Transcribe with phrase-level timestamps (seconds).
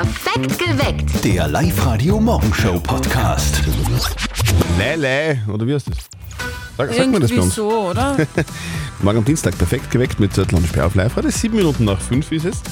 [0.00, 1.22] Perfekt geweckt.
[1.22, 3.60] Der Live-Radio-Morgenshow-Podcast.
[4.78, 5.98] Lele, oder wie heißt das?
[6.78, 7.54] Sag, sagt man das bei Irgendwie uns?
[7.54, 8.16] so, oder?
[9.02, 11.30] Morgen am Dienstag perfekt geweckt mit Zettel und Sperr auf live -Radio.
[11.30, 12.62] Sieben Minuten nach fünf ist es.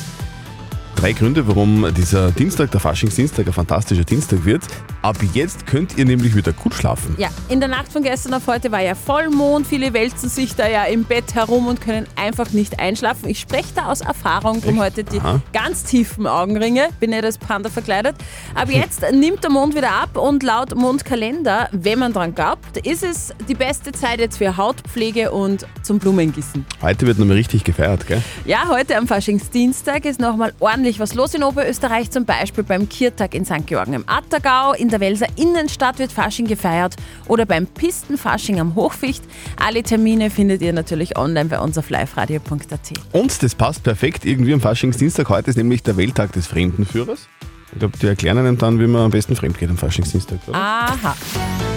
[0.99, 4.63] Drei Gründe, warum dieser Dienstag, der Faschingsdienstag, ein fantastischer Dienstag wird.
[5.01, 7.15] Ab jetzt könnt ihr nämlich wieder gut schlafen.
[7.19, 9.65] Ja, in der Nacht von gestern auf heute war ja Vollmond.
[9.65, 13.29] Viele wälzen sich da ja im Bett herum und können einfach nicht einschlafen.
[13.29, 15.41] Ich spreche da aus Erfahrung, drum heute die Aha.
[15.53, 16.89] ganz tiefen Augenringe.
[16.99, 18.17] Bin nicht als Panda verkleidet.
[18.57, 23.05] Aber jetzt nimmt der Mond wieder ab und laut Mondkalender, wenn man dran glaubt, ist
[23.05, 26.67] es die beste Zeit jetzt für Hautpflege und zum Blumengießen.
[26.83, 28.21] Heute wird nochmal richtig gefeiert, gell?
[28.45, 33.35] Ja, heute am Faschingsdienstag ist nochmal ordentlich was los in Oberösterreich, zum Beispiel beim Kiertag
[33.35, 33.67] in St.
[33.67, 39.23] Georgen im Attergau, in der Welser Innenstadt wird Fasching gefeiert oder beim Pistenfasching am Hochficht.
[39.57, 42.93] Alle Termine findet ihr natürlich online bei uns auf liveradio.at.
[43.13, 45.29] Und das passt perfekt irgendwie am Faschingsdienstag.
[45.29, 47.29] Heute ist nämlich der Welttag des Fremdenführers.
[47.73, 50.39] Ich glaube, die erklären einem dann, wie man am besten fremd geht am Faschingsdienstag.
[50.49, 50.57] Oder?
[50.57, 51.17] Aha.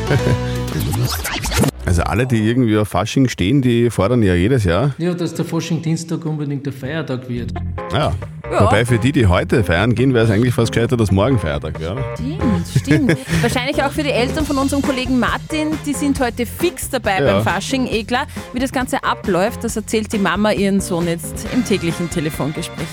[1.85, 4.93] Also alle, die irgendwie auf Fasching stehen, die fordern ja jedes Jahr.
[4.97, 7.51] Ja, dass der Fasching-Dienstag unbedingt der Feiertag wird.
[7.91, 8.13] Ja.
[8.51, 8.65] Ja.
[8.65, 11.79] Wobei für die, die heute feiern gehen, wäre es eigentlich fast gescheiter, dass morgen Feiertag
[11.79, 11.93] wäre.
[11.93, 12.03] oder?
[12.17, 13.17] Stimmt, stimmt.
[13.41, 17.33] Wahrscheinlich auch für die Eltern von unserem Kollegen Martin, die sind heute fix dabei Ja.
[17.35, 17.87] beim Fasching.
[17.87, 22.09] Eh klar, wie das Ganze abläuft, das erzählt die Mama ihren Sohn jetzt im täglichen
[22.09, 22.87] Telefongespräch.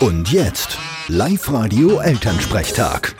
[0.00, 3.14] Und jetzt Live-Radio Elternsprechtag.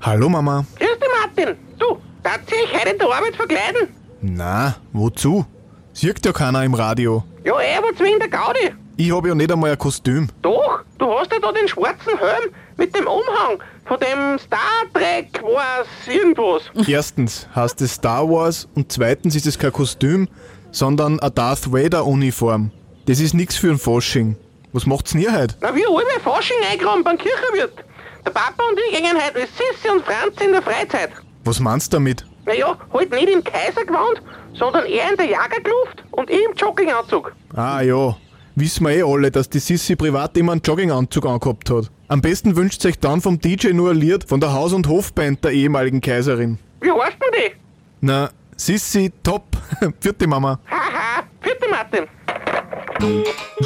[0.00, 0.64] Hallo Mama.
[0.78, 1.08] Grüß dich,
[1.44, 1.54] Martin.
[1.78, 3.88] Du, darf ich heute in der Arbeit verkleiden?
[4.20, 5.44] Na, wozu?
[5.92, 7.24] Sieht ja keiner im Radio.
[7.44, 8.74] Ja, eh, aber zwingend der Gaudi.
[8.96, 10.28] Ich habe ja nicht einmal ein Kostüm.
[10.42, 14.58] Doch, du hast ja da den schwarzen Helm mit dem Umhang von dem Star
[14.92, 16.62] Trek was irgendwas.
[16.86, 20.28] Erstens heißt es Star Wars und zweitens ist es kein Kostüm,
[20.72, 22.70] sondern eine Darth Vader Uniform.
[23.06, 24.36] Das ist nix für ein Fasching.
[24.72, 25.54] Was macht's denn ihr heute?
[25.60, 27.84] Na, wir alle Fasching eingraben beim Kirchenwirt.
[28.26, 31.10] Der Papa und ich gehen heute mit Sissi und Franz in der Freizeit.
[31.48, 32.26] Was meinst du damit?
[32.44, 34.20] Naja, halt nicht im Kaisergewand,
[34.52, 37.32] sondern eher in der Jagerkluft und ich im Jogginganzug.
[37.54, 38.14] Ah ja,
[38.54, 41.90] wissen wir eh alle, dass die Sissi privat immer einen Jogginganzug angehabt hat.
[42.08, 45.42] Am besten wünscht sich dann vom DJ nur ein Lied von der Haus- und Hofband
[45.42, 46.58] der ehemaligen Kaiserin.
[46.82, 47.56] Wie heißt denn die?
[48.02, 49.44] Na, Sissi, top.
[50.00, 50.60] Vierte Mama.
[50.70, 52.04] Haha, vierte Martin.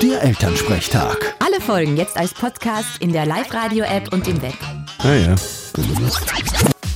[0.00, 1.34] Der Elternsprechtag.
[1.40, 4.54] Alle Folgen jetzt als Podcast in der Live-Radio-App und im Web.
[4.98, 5.34] Ah ja.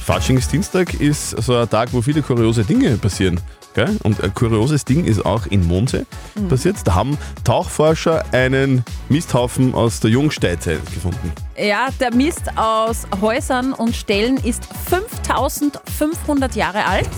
[0.06, 3.40] Faschingsdienstag ist so ein Tag, wo viele kuriose Dinge passieren.
[3.74, 3.96] Gell?
[4.04, 6.06] Und ein kurioses Ding ist auch in Mondsee
[6.48, 6.76] passiert.
[6.84, 11.32] Da haben Tauchforscher einen Misthaufen aus der Jungsteinzeit gefunden.
[11.58, 17.10] Ja, der Mist aus Häusern und Ställen ist 5500 Jahre alt.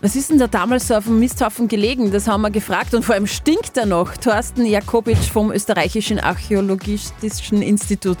[0.00, 2.10] Was ist denn da damals so auf dem Misthaufen gelegen?
[2.10, 4.16] Das haben wir gefragt und vor allem stinkt er noch.
[4.16, 8.16] Thorsten Jakobitsch vom Österreichischen Archäologischen Institut.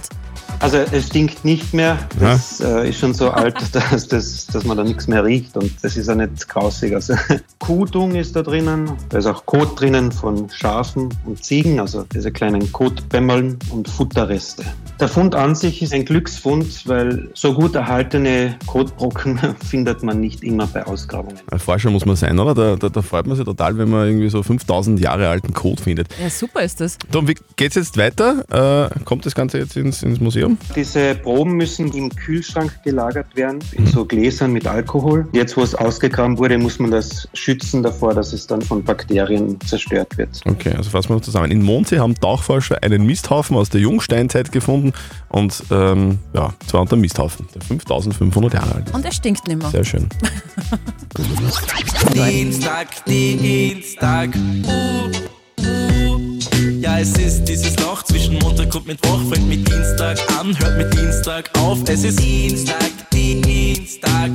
[0.60, 1.98] Also es stinkt nicht mehr.
[2.18, 5.72] Das äh, ist schon so alt, dass, dass, dass man da nichts mehr riecht und
[5.82, 6.94] das ist auch nicht grausig.
[6.94, 7.14] Also
[7.58, 12.30] Kuhdung ist da drinnen, da ist auch Kot drinnen von Schafen und Ziegen, also diese
[12.30, 14.64] kleinen Kotbämmeln und Futterreste.
[15.00, 20.44] Der Fund an sich ist ein Glücksfund, weil so gut erhaltene Kotbrocken findet man nicht
[20.44, 21.40] immer bei Ausgrabungen.
[21.50, 22.54] Ein Forscher muss man sein, oder?
[22.54, 25.82] Da, da, da freut man sich total, wenn man irgendwie so 5000 Jahre alten Code
[25.82, 26.08] findet.
[26.22, 26.98] Ja, super ist das.
[27.10, 28.90] Tom, wie geht's jetzt weiter?
[28.90, 30.49] Äh, kommt das Ganze jetzt ins, ins Museum?
[30.74, 35.28] Diese Proben müssen im Kühlschrank gelagert werden, in so Gläsern mit Alkohol.
[35.32, 39.60] Jetzt, wo es ausgegraben wurde, muss man das schützen davor, dass es dann von Bakterien
[39.60, 40.40] zerstört wird.
[40.48, 41.50] Okay, also fassen wir noch zusammen.
[41.50, 44.92] In Mondsee haben Tauchforscher einen Misthaufen aus der Jungsteinzeit gefunden
[45.28, 48.94] und ähm, ja, zwar unter Misthaufen, der 5500 Jahre alt ist.
[48.94, 49.70] Und er stinkt nicht mehr.
[49.70, 50.08] Sehr schön.
[52.14, 54.30] Dienstag, Dienstag.
[54.36, 55.39] Uh.
[56.80, 59.20] Ja, es ist dieses Loch zwischen Montag und Mittwoch.
[59.30, 61.78] Fängt mit Dienstag an, hört mit Dienstag auf.
[61.86, 64.30] Es ist Dienstag, Dienstag.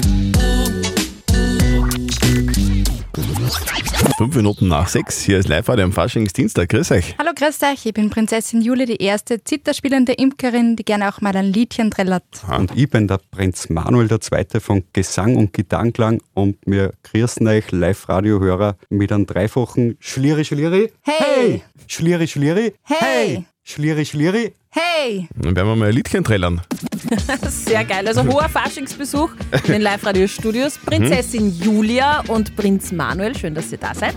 [4.18, 6.70] Fünf Minuten nach sechs, hier ist live am Faschingsdienstag.
[6.70, 7.16] Grüß euch.
[7.20, 7.86] Hallo, grüß euch.
[7.86, 12.24] Ich bin Prinzessin Julie, die erste zitterspielende Imkerin, die gerne auch mal ein Liedchen trällert.
[12.50, 14.62] Und ich bin der Prinz Manuel II.
[14.62, 20.94] von Gesang und Gitarrenklang und wir grüßen euch Live-Radio-Hörer mit einem dreifachen Schliri, Schliri.
[21.02, 21.64] Hey!
[21.86, 22.74] Schliri, Schliri.
[22.84, 23.46] Hey!
[23.68, 24.54] Schliri, Schliri.
[24.70, 25.28] Hey!
[25.36, 26.62] Dann werden wir mal ein Liedchen trällern.
[27.50, 28.08] Sehr geil.
[28.08, 29.32] Also hoher Faschingsbesuch
[29.66, 30.78] in den Live-Radio-Studios.
[30.78, 34.16] Prinzessin Julia und Prinz Manuel, schön, dass ihr da seid.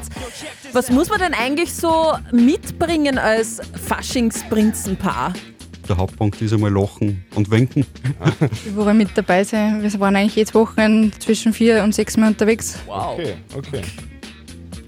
[0.75, 5.33] Was muss man denn eigentlich so mitbringen als Faschingsprinzenpaar?
[5.89, 7.87] Der Hauptpunkt ist einmal lachen und winken.
[8.67, 9.83] Ich wollte mit dabei sein.
[9.83, 12.79] Wir waren eigentlich jedes Wochenende zwischen vier und sechs Mal unterwegs.
[12.87, 13.19] Wow.
[13.19, 13.83] Okay, okay.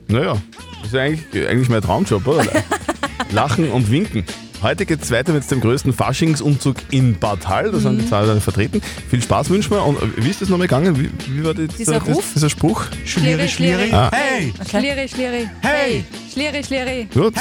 [0.08, 0.36] Naja,
[0.76, 2.44] das ist ja eigentlich, eigentlich mein Traumjob, oder?
[3.32, 4.22] Lachen und winken.
[4.62, 7.70] Heute geht es weiter mit dem größten Faschingsumzug in Bad Hall.
[7.70, 8.82] Da sind die zwei vertreten.
[9.08, 9.82] Viel Spaß wünschen wir.
[9.86, 10.98] Und äh, wie ist das nochmal gegangen?
[10.98, 12.24] Wie, wie war die, Dieser das, Ruf?
[12.34, 12.84] dieser Spruch?
[13.06, 13.90] Schliri, Schliri.
[13.90, 14.10] Ah.
[14.12, 14.52] Hey!
[14.68, 15.48] Schliri, Schliri.
[15.62, 16.04] Hey!
[16.30, 17.08] Schliri, Schliri.
[17.14, 17.34] Gut.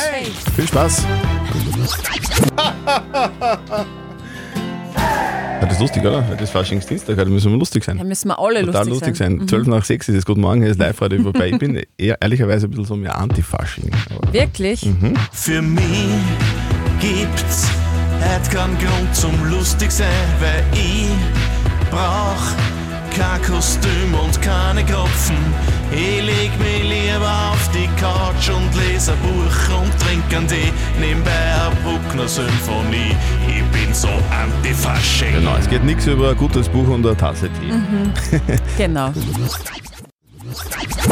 [0.56, 1.06] Viel Spaß.
[4.96, 6.26] Ja, das ist lustig, oder?
[6.26, 7.98] Heute ist Faschingsdienstag, heute müssen wir lustig sein.
[7.98, 9.34] Da müssen wir alle Total lustig, lustig sein.
[9.34, 9.48] Mhm.
[9.50, 10.26] 12 nach 6 ist es.
[10.26, 13.92] Guten Morgen, hier ist Live-Radio, wobei ich bin eher, ehrlicherweise ein bisschen so mehr Anti-Fasching.
[14.32, 14.86] Wirklich?
[14.86, 15.16] Mhm.
[15.34, 15.84] Für mich
[17.00, 17.68] gibt's
[18.22, 20.08] heute keinen Grund zum lustig sein,
[20.40, 21.10] weil ich
[21.90, 22.42] brauch
[23.16, 25.36] kein Kostüm und keine Kropfen.
[25.92, 30.72] Ich leg mich lieber auf die Couch und lese ein Buch und trinke einen Tee.
[31.00, 33.16] Nebenbei eine Bruckner Symphonie.
[33.48, 35.34] Ich bin so anti-Fasching.
[35.34, 37.72] Genau, es geht nichts über ein gutes Buch und eine Tasse Tee.
[37.72, 38.14] Mhm.
[38.78, 39.12] Genau.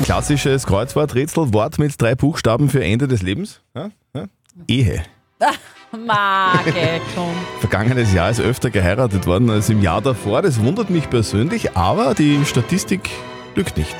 [0.03, 3.61] Klassisches Kreuzworträtsel, Wort mit drei Buchstaben für Ende des Lebens.
[3.75, 3.89] Ja?
[4.15, 4.25] Ja?
[4.67, 5.03] Ehe.
[6.05, 7.33] Marke, komm.
[7.59, 10.41] Vergangenes Jahr ist öfter geheiratet worden als im Jahr davor.
[10.41, 13.09] Das wundert mich persönlich, aber die Statistik
[13.55, 13.95] lügt nicht.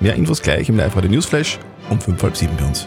[0.00, 2.86] Mehr Infos gleich im Live-Radio Newsflash um fünf, halb sieben bei uns.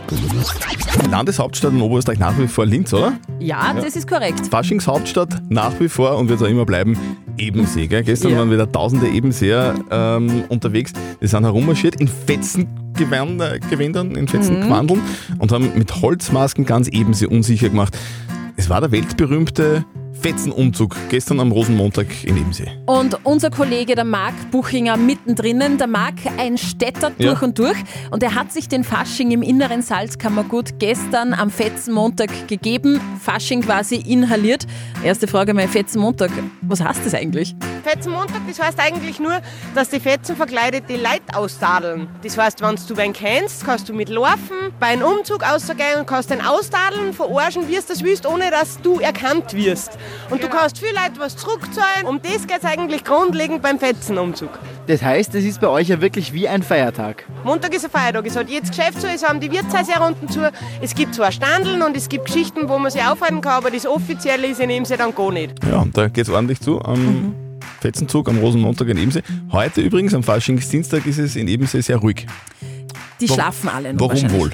[1.10, 3.14] Landeshauptstadt in Oberösterreich nach wie vor Linz, oder?
[3.40, 4.48] Ja, das ist korrekt.
[4.48, 6.98] Faschingshauptstadt nach wie vor und wird auch immer bleiben
[7.38, 7.88] Ebensee.
[7.88, 8.04] Gell?
[8.04, 8.40] Gestern Ja.
[8.40, 10.94] waren wieder tausende Ebenseer ähm, unterwegs.
[11.22, 15.02] Die sind herummarschiert in Fetzengewändern, in Fetzengewandeln
[15.40, 17.98] und haben mit Holzmasken ganz Ebensee unsicher gemacht.
[18.56, 19.84] Es war der weltberühmte
[20.22, 22.72] Fetzenumzug gestern am Rosenmontag in Ebensee.
[22.86, 25.78] Und unser Kollege, der Marc Buchinger, mittendrin.
[25.78, 27.30] Der Marc, ein Städter Ja.
[27.32, 27.78] durch und durch.
[28.12, 33.00] Und er hat sich den Fasching im inneren Salzkammergut gestern am Fetzenmontag gegeben.
[33.22, 34.66] Fasching quasi inhaliert.
[35.04, 36.32] Erste Frage mal, Fetzenmontag,
[36.62, 37.56] was heißt das eigentlich?
[37.84, 39.42] Fetzenmontag, das heißt eigentlich nur,
[39.76, 42.08] dass die Fetzen verkleidete Leute aussadeln.
[42.24, 46.30] Das heißt, wenn du wen kennst, kannst du mitlaufen, bei einem Umzug rausgehen und kannst
[46.30, 49.98] den ausdadeln, verarschen, wie du das willst, ohne dass du erkannt wirst.
[50.30, 52.06] Und du kannst viel Leute was zurückzahlen.
[52.06, 54.50] Um das geht es eigentlich grundlegend beim Fetzenumzug.
[54.88, 57.24] Das heißt, es ist bei euch ja wirklich wie ein Feiertag.
[57.44, 60.52] Montag ist ein Feiertag, es hat jetzt Geschäft zu, es haben die Wirtshäuser unten zu.
[60.82, 63.86] Es gibt zwar Standeln und es gibt Geschichten, wo man sich aufhalten kann, aber das
[63.86, 65.54] Offizielle ist in Sinne dann gar nicht.
[65.66, 67.36] Ja, und da geht es ordentlich zu am
[67.80, 69.24] Fetzenzug am Rosenmontag in Ebensee.
[69.52, 72.26] Heute übrigens, am Faschingsdienstag, ist es in Ebensee sehr ruhig.
[73.20, 74.50] Die Warum- schlafen alle noch Warum wohl?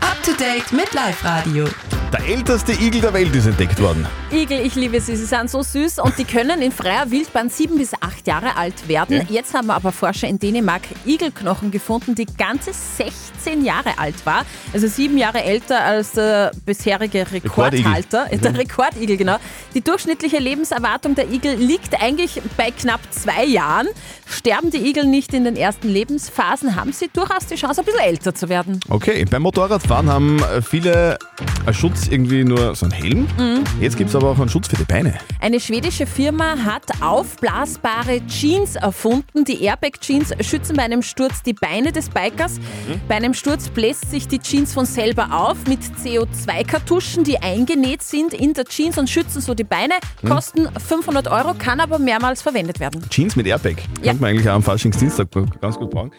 [0.00, 1.66] Up to date mit Live Radio.
[2.12, 4.06] Der älteste Igel der Welt ist entdeckt worden.
[4.30, 5.16] Igel, ich liebe sie.
[5.16, 8.86] Sie sind so süß und die können in freier Wildbahn sieben bis acht Jahre alt
[8.86, 9.16] werden.
[9.16, 9.22] Ja.
[9.30, 14.44] Jetzt haben aber Forscher in Dänemark Igelknochen gefunden, die ganze 16 Jahre alt war.
[14.74, 17.86] Also sieben Jahre älter als der bisherige Rekordigel.
[17.86, 18.26] Rekordhalter.
[18.30, 18.40] Mhm.
[18.42, 19.36] Der Rekordigel, genau.
[19.74, 23.88] Die durchschnittliche Lebenserwartung der Igel liegt eigentlich bei knapp zwei Jahren.
[24.26, 28.00] Sterben die Igel nicht in den ersten Lebensphasen, haben sie durchaus die Chance, ein bisschen
[28.00, 28.80] älter zu werden.
[28.90, 31.18] Okay, beim Motorradfahren haben viele
[31.66, 33.28] als Schutz irgendwie nur so einen Helm.
[33.38, 33.64] Mhm.
[33.80, 35.14] Jetzt gibt es aber auch einen Schutz für die Beine.
[35.40, 39.44] Eine schwedische Firma hat aufblasbare Jeans erfunden.
[39.44, 42.60] Die Airbag-Jeans schützen bei einem Sturz die Beine des Bikers.
[43.08, 48.34] Bei einem Sturz bläst sich die Jeans von selber auf mit CO2-Kartuschen, die eingenäht sind
[48.34, 49.94] in der Jeans und schützen so die Beine.
[50.22, 50.28] Mhm.
[50.28, 53.04] Kosten 500 Euro, kann aber mehrmals verwendet werden.
[53.10, 53.76] Jeans mit Airbag.
[54.00, 54.10] Ja.
[54.10, 55.28] Könnte man eigentlich auch am Faschingsdienstag
[55.60, 56.12] ganz gut brauchen.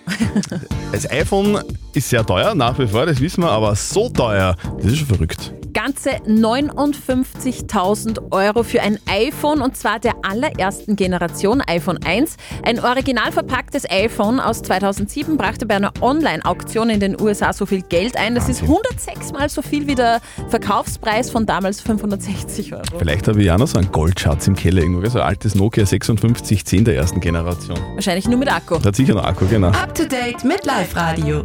[0.92, 1.62] das iPhone
[1.94, 5.08] ist sehr teuer, nach wie vor, das wissen wir, aber so teuer, das ist schon
[5.08, 5.33] verrückt.
[5.74, 12.38] Ganze 59.000 Euro für ein iPhone und zwar der allerersten Generation, iPhone 1.
[12.64, 17.82] Ein original verpacktes iPhone aus 2007 brachte bei einer Online-Auktion in den USA so viel
[17.82, 18.36] Geld ein.
[18.36, 22.84] Das ist 106 mal so viel wie der Verkaufspreis von damals 560 Euro.
[23.00, 25.86] Vielleicht habe ich auch noch so einen Goldschatz im Keller irgendwo, so ein altes Nokia
[25.86, 27.78] 5610 der ersten Generation.
[27.96, 28.84] Wahrscheinlich nur mit Akku.
[28.84, 29.70] Hat sicher noch Akku, genau.
[29.70, 31.44] Up to date mit Live Radio.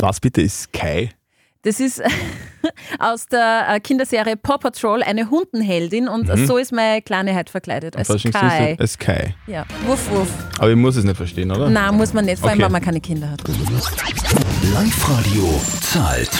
[0.00, 1.10] Was bitte ist Kai?
[1.62, 2.02] Das ist
[2.98, 6.46] aus der äh, Kinderserie Paw Patrol eine Hundenheldin und Mhm.
[6.46, 8.76] so ist meine Kleine halt verkleidet als Kai.
[8.78, 9.34] Als Kai.
[9.46, 10.28] Ja, wuff, wuff.
[10.58, 11.68] Aber ich muss es nicht verstehen, oder?
[11.70, 12.64] Nein, muss man nicht, vor allem, Okay.
[12.64, 13.42] weil man keine Kinder hat.
[14.72, 16.30] Live-Radio zahlt.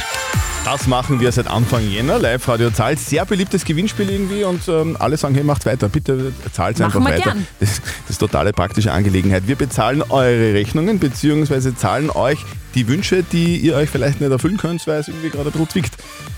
[0.65, 2.19] Das machen wir seit Anfang Jänner.
[2.19, 2.99] Live-Radio zahlt.
[2.99, 5.89] Sehr beliebtes Gewinnspiel irgendwie und ähm, alle sagen, hey, macht weiter.
[5.89, 7.23] Bitte zahlt einfach wir weiter.
[7.23, 7.47] gern.
[7.61, 9.45] Das, das ist totale praktische Angelegenheit.
[9.47, 12.39] Wir bezahlen eure Rechnungen beziehungsweise zahlen euch
[12.75, 15.69] die Wünsche, die ihr euch vielleicht nicht erfüllen könnt, weil es irgendwie gerade ein bisschen
[15.69, 15.95] zwickt.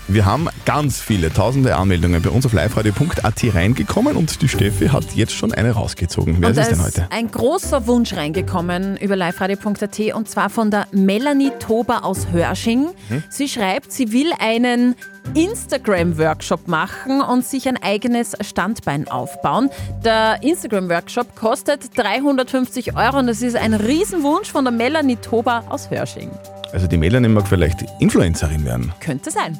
[0.07, 5.15] Wir haben ganz viele, tausende Anmeldungen bei uns auf liveradio.at reingekommen und die Steffi hat
[5.15, 6.37] jetzt schon eine rausgezogen.
[6.39, 7.07] Wer und ist es denn heute?
[7.09, 12.87] ein großer Wunsch reingekommen über liveradio.at und zwar von der Melanie Tober aus Hörsching.
[13.09, 13.23] Mhm.
[13.29, 14.95] Sie schreibt, sie will einen
[15.33, 19.69] Instagram-Workshop machen und sich ein eigenes Standbein aufbauen.
[20.03, 25.89] Der Instagram-Workshop kostet 350 Euro und das ist ein Riesenwunsch von der Melanie Tober aus
[25.89, 26.29] Hörsching.
[26.71, 28.91] Also die Melanie mag vielleicht Influencerin werden.
[28.99, 29.59] Könnte sein.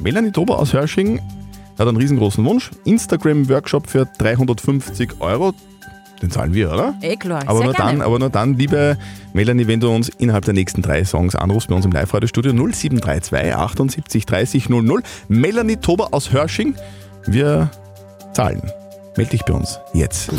[0.00, 1.20] Melanie Tober aus Hörsching
[1.78, 2.70] hat einen riesengroßen Wunsch.
[2.84, 5.52] Instagram-Workshop für 350 Euro.
[6.22, 6.94] Den zahlen wir, oder?
[7.00, 7.92] Eh klar, Aber nur, gerne.
[7.92, 8.96] dann, aber nur dann, liebe
[9.32, 13.54] Melanie, wenn du uns innerhalb der nächsten drei Songs anrufst bei uns im Live-Radio-Studio 0732
[13.54, 15.02] 78 30 00.
[15.28, 16.74] Melanie Tober aus Hörsching.
[17.26, 17.70] Wir
[18.32, 18.62] zahlen.
[19.16, 20.30] Meld dich bei uns jetzt.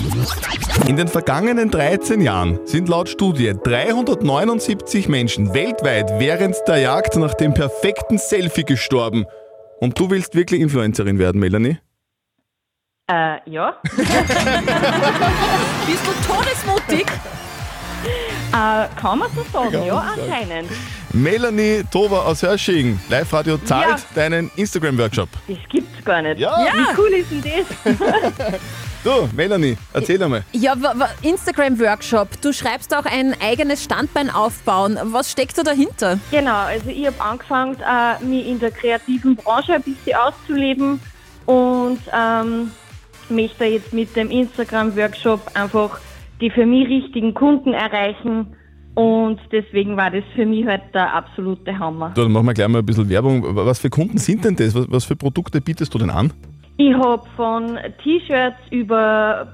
[0.87, 7.33] In den vergangenen 13 Jahren sind laut Studie 379 Menschen weltweit während der Jagd nach
[7.33, 9.25] dem perfekten Selfie gestorben.
[9.81, 11.77] Und du willst wirklich Influencerin werden, Melanie?
[13.09, 13.73] Äh, ja.
[15.85, 17.05] Bist du todesmutig?
[18.51, 20.71] Äh, kann man so sagen, ja, anscheinend.
[21.11, 23.95] Melanie Tober aus Hörsching, Live-Radio zahlt Ja.
[24.15, 25.27] deinen Instagram-Workshop.
[25.47, 26.39] Das gibt's gar nicht.
[26.39, 26.55] Ja.
[26.73, 28.57] Wie cool ist denn das?
[29.03, 30.43] Du, Melanie, erzähl einmal.
[30.53, 32.41] Ja, wa- wa- Instagram-Workshop.
[32.41, 34.97] Du schreibst auch ein eigenes Standbein aufbauen.
[35.03, 36.17] Was steckt da dahinter?
[36.31, 40.99] Genau, also ich habe angefangen, äh, mich in der kreativen Branche ein bisschen auszuleben
[41.45, 42.71] und ähm,
[43.29, 45.99] möchte jetzt mit dem Instagram-Workshop einfach
[46.41, 48.55] die für mich richtigen Kunden erreichen
[48.95, 52.11] und deswegen war das für mich halt der absolute Hammer.
[52.15, 53.43] Du, dann machen wir gleich mal ein bisschen Werbung.
[53.55, 54.75] Was für Kunden sind denn das?
[54.75, 56.33] Was, was für Produkte bietest du denn an?
[56.77, 59.53] Ich habe von T-Shirts über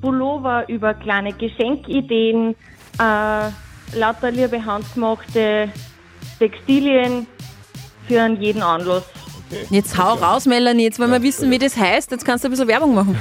[0.00, 2.54] Pullover, über kleine Geschenkideen,
[2.98, 5.68] äh, lauter liebe handgemachte
[6.38, 7.26] Textilien
[8.06, 9.15] für jeden Anlass.
[9.70, 10.84] Jetzt hau raus, Melanie.
[10.84, 12.10] Jetzt wollen wir wissen, wie das heißt.
[12.10, 13.16] Jetzt kannst du ein bisschen Werbung machen.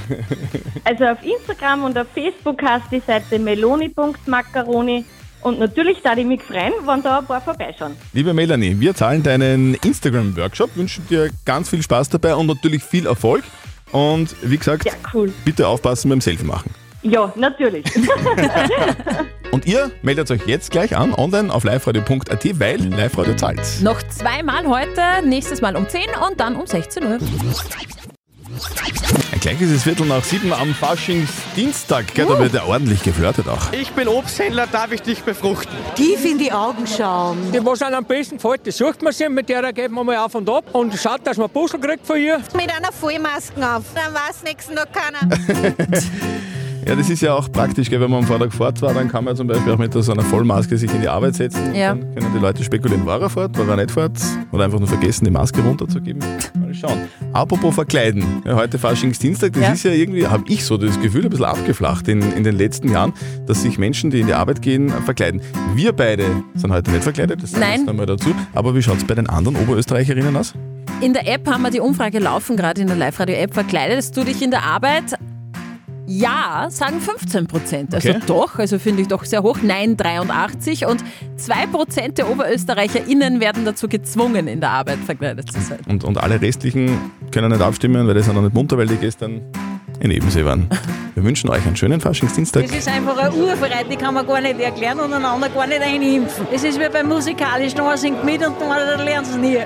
[0.84, 5.06] Also auf Instagram und auf Facebook heißt die Seite meloni.macaroni
[5.42, 7.96] und natürlich da ich mich freuen, wenn da ein paar vorbeischauen.
[8.14, 13.06] Liebe Melanie, wir zahlen deinen Instagram-Workshop, wünschen dir ganz viel Spaß dabei und natürlich viel
[13.06, 13.44] Erfolg.
[13.92, 14.88] Und wie gesagt,
[15.46, 16.74] bitte aufpassen beim Selfie machen.
[17.04, 17.86] Ja, natürlich.
[19.52, 23.62] Und ihr meldet euch jetzt gleich an, online auf liveradio.at, weil Live-Radio zahlt.
[23.82, 27.20] Noch zweimal heute, nächstes Mal um 10 und dann um 16 Uhr.
[29.32, 32.14] Ein gleich ist es Viertel nach sieben am Faschingsdienstag.
[32.14, 33.72] Gell, da wird ja ordentlich geflirtet auch.
[33.74, 35.76] Ich bin Obsthändler, darf ich dich befruchten?
[35.96, 37.52] Tief in die Augen schauen.
[37.52, 40.18] Die, was einem am besten gefällt, das sucht man sich, mit der geht man mal
[40.18, 42.42] auf und ab und schaut, dass man Puzzle kriegt von ihr.
[42.56, 43.84] Mit einer Vollmaske auf.
[43.94, 45.30] Dann weiß nächsten Tag keiner.
[46.88, 49.24] Ja, das ist ja auch praktisch, gell, wenn man am Vortag fort war, dann kann
[49.24, 51.74] man zum Beispiel auch mit so einer Vollmaske sich in die Arbeit setzen.
[51.74, 51.96] Ja.
[51.96, 54.12] Dann können die Leute spekulieren, war er fort, war er nicht fort
[54.52, 56.22] oder einfach nur vergessen, die Maske runterzugeben.
[56.54, 57.00] Mal schauen.
[57.34, 58.24] Apropos verkleiden.
[58.46, 59.72] Ja, heute Faschingsdienstag, das Ja.
[59.74, 62.90] ist ja irgendwie, habe ich so das Gefühl, ein bisschen abgeflacht in, in den letzten
[62.92, 63.14] Jahren,
[63.48, 65.42] dass sich Menschen, die in die Arbeit gehen, verkleiden.
[65.74, 67.80] Wir beide sind heute nicht verkleidet, das sage ich Nein.
[67.80, 68.30] jetzt nochmal dazu.
[68.54, 70.54] Aber wie schaut es bei den anderen Oberösterreicherinnen aus?
[71.02, 73.56] In der App haben wir die Umfrage laufen, gerade in der Live-Radio-App.
[73.56, 75.16] Verkleidest du dich in der Arbeit?
[76.08, 77.96] Ja, sagen 15 Prozent.
[77.96, 78.20] Also Okay.
[78.28, 79.58] doch, also finde ich doch sehr hoch.
[79.64, 80.86] Nein, 83.
[80.86, 81.04] Und
[81.38, 85.80] 2 Prozent der OberösterreicherInnen werden dazu gezwungen, in der Arbeit verkleidet zu sein.
[85.88, 86.98] Und, und alle restlichen
[87.32, 89.42] können nicht abstimmen, weil die sind noch nicht munter, weil die gestern
[90.06, 90.70] in Ebensee waren.
[91.16, 92.62] Wir wünschen euch einen schönen Faschingsdienstag.
[92.64, 95.82] Das ist einfach eine Urfreiheit, die kann man gar nicht erklären und einander gar nicht
[95.82, 96.46] einimpfen.
[96.52, 99.58] Das ist wie beim Musikalischen, einer singt mit und der andere lernt es nie.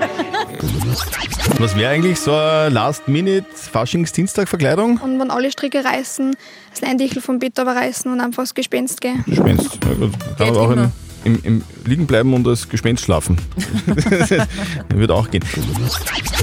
[1.59, 4.99] Was wäre eigentlich so eine Last-Minute-Faschingsdienstag-Verkleidung?
[4.99, 6.35] Und wenn alle Stricke reißen,
[6.71, 9.25] das Leindichl vom Bett aber reißen und einfach das Gespenst gehen.
[9.27, 9.77] Gespenst.
[9.83, 10.13] Ja, gut.
[10.37, 10.91] Kann aber auch im,
[11.25, 13.37] im, im Liegen bleiben und als Gespenst schlafen.
[14.93, 15.43] Würde auch gehen.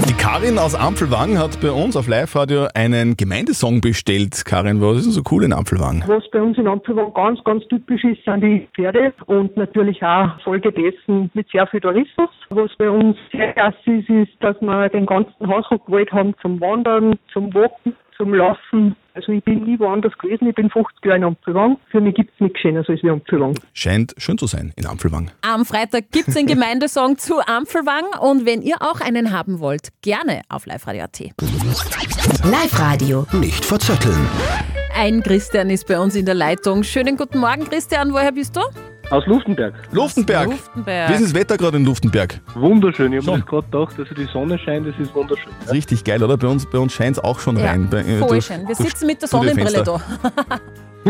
[0.07, 4.43] Die Karin aus Ampfelwang hat bei uns auf Live-Radio einen Gemeindesong bestellt.
[4.45, 6.03] Karin, was ist denn so cool in Ampfelwang?
[6.07, 10.39] Was bei uns in Ampelwang ganz, ganz typisch ist, sind die Pferde und natürlich auch
[10.43, 12.29] Folge dessen mit sehr viel Tourismus.
[12.49, 17.15] Was bei uns sehr klasse ist, ist, dass wir den ganzen Hausruckwald haben zum Wandern,
[17.33, 18.95] zum Walken, zum Laufen.
[19.13, 21.77] Also ich bin nie woanders gewesen, ich bin 50 Jahre in Ampelwang.
[21.89, 23.55] Für mich gibt es nichts Schöneres als wie Ampelwang.
[23.73, 25.31] Scheint schön zu sein in Ampfelwang.
[25.41, 29.89] Am Freitag gibt es den Gemeindesong zu Ampfelwang und wenn ihr auch einen haben wollt,
[30.01, 31.19] gerne auf liveradio.at.
[32.43, 33.25] Live-Radio.
[33.33, 34.27] Nicht verzetteln.
[34.95, 36.83] Ein Christian ist bei uns in der Leitung.
[36.83, 38.13] Schönen guten Morgen, Christian.
[38.13, 38.61] Woher bist du?
[39.09, 39.73] Aus Luftenberg.
[39.91, 40.47] Luftenberg.
[40.51, 41.09] Luftenberg.
[41.09, 42.39] Wie ist das Wetter gerade in Luftenberg?
[42.55, 43.13] Wunderschön.
[43.13, 45.51] Ich habe mir gerade gedacht, dass die Sonne scheint, das ist wunderschön.
[45.63, 46.35] Ist richtig geil, oder?
[46.35, 47.87] Bei uns, bei uns scheint es auch schon Ja, rein.
[47.89, 48.59] Bei, äh, voll durch- schön.
[48.67, 49.29] Wir durch sitzen mit der.
[49.29, 50.01] Sonnenbrille da.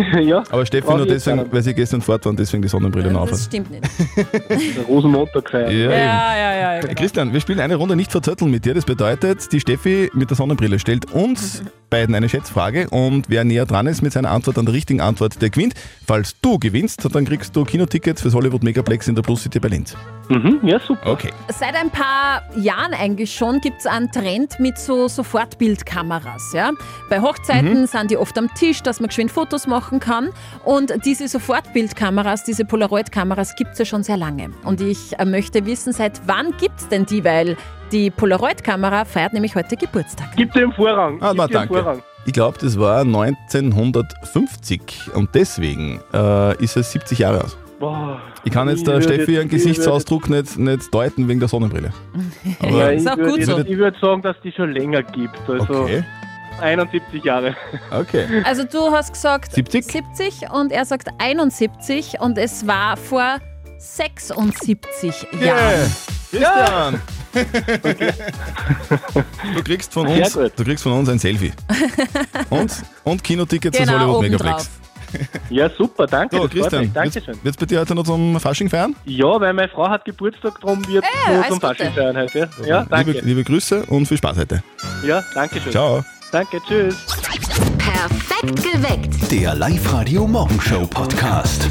[0.19, 0.43] ja.
[0.51, 3.29] Aber Steffi nur deswegen, weil sie gestern fort waren, deswegen die Sonnenbrille noch auf.
[3.31, 3.83] Das stimmt nicht.
[4.15, 5.71] Der Rosenmontag gefeiert.
[5.71, 6.56] Ja, ja, ja.
[6.57, 6.93] Ja genau.
[6.93, 8.73] Christian, wir spielen eine Runde nicht verzötteln mit dir.
[8.73, 13.65] Das bedeutet, die Steffi mit der Sonnenbrille stellt uns beiden eine Schätzfrage und wer näher
[13.65, 15.73] dran ist mit seiner Antwort an der richtigen Antwort, der gewinnt.
[16.05, 19.85] Falls du gewinnst, dann kriegst du Kinotickets fürs Hollywood Megaplex in der Plus City Berlin.
[20.27, 21.11] Mhm, ja, super.
[21.11, 21.29] Okay.
[21.47, 26.51] Seit ein paar Jahren eigentlich schon gibt es einen Trend mit so Sofortbildkameras.
[26.53, 26.71] Ja?
[27.09, 27.87] Bei Hochzeiten Mhm.
[27.87, 30.29] sind die oft am Tisch, dass man geschwind Fotos machen kann.
[30.65, 34.49] Und diese Sofortbildkameras, diese Polaroid-Kameras gibt es ja schon sehr lange.
[34.63, 37.23] Und ich äh, möchte wissen, seit wann gibt es denn die?
[37.23, 37.55] Weil
[37.91, 40.27] Die Polaroid-Kamera feiert nämlich heute Geburtstag.
[40.35, 41.17] Gib dem Vorrang.
[41.21, 41.73] Ah, Gib na, dem danke.
[41.75, 42.01] Vorrang.
[42.25, 47.57] Ich glaube, das war 1950 und deswegen äh, ist es 70 Jahre aus.
[47.79, 48.19] Boah.
[48.43, 51.91] Ich kann jetzt Ich der würde Steffi ihren Gesichtsausdruck nicht, nicht deuten wegen der Sonnenbrille.
[52.61, 53.59] Ja, ich Ist auch würde so.
[53.59, 55.37] ich würde sagen, dass die schon länger gibt.
[55.47, 56.03] Also Okay.
[56.59, 57.55] 71 Jahre.
[57.91, 58.25] Okay.
[58.43, 59.85] Also du hast gesagt 70?
[59.85, 63.37] 70 und er sagt 71 und es war vor
[63.77, 65.91] 76 Jahren.
[66.31, 67.01] Christian!
[69.55, 71.51] Du kriegst von uns, du kriegst von uns ein Selfie.
[72.49, 72.71] Und,
[73.03, 74.69] und Kinotickets Genau, zu Hollywood Megaplex.
[75.49, 76.35] Ja, super, danke.
[76.35, 77.37] So, Christian, Dankeschön.
[77.41, 78.93] wird's bei dir heute noch zum Fasching feiern?
[79.05, 81.61] Ja, weil meine Frau hat Geburtstag, darum wird Äh, nur alles zum.
[81.61, 82.49] Fasching feiern heute.
[82.65, 83.11] Ja, danke.
[83.11, 84.61] Liebe, liebe Grüße und viel Spaß heute.
[85.05, 85.71] Ja, danke schön.
[85.71, 86.03] Ciao.
[86.31, 86.95] Danke, tschüss.
[87.77, 89.31] Perfekt geweckt.
[89.31, 91.69] Der Live-Radio Morgenshow Podcast.